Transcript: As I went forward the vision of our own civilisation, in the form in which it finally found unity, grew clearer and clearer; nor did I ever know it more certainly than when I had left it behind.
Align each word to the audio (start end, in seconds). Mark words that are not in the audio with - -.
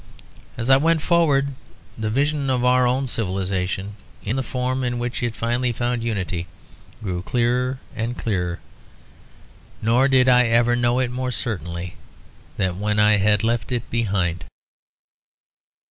As 0.57 0.71
I 0.71 0.77
went 0.77 0.99
forward 1.03 1.49
the 1.95 2.09
vision 2.09 2.49
of 2.49 2.65
our 2.65 2.87
own 2.87 3.05
civilisation, 3.05 3.97
in 4.25 4.35
the 4.35 4.41
form 4.41 4.83
in 4.83 4.97
which 4.97 5.21
it 5.21 5.35
finally 5.35 5.71
found 5.71 6.03
unity, 6.03 6.47
grew 7.03 7.21
clearer 7.21 7.79
and 7.95 8.17
clearer; 8.17 8.57
nor 9.79 10.07
did 10.07 10.27
I 10.27 10.47
ever 10.47 10.75
know 10.75 10.97
it 10.97 11.11
more 11.11 11.29
certainly 11.31 11.97
than 12.57 12.79
when 12.79 12.97
I 12.97 13.17
had 13.17 13.43
left 13.43 13.71
it 13.71 13.87
behind. 13.91 14.45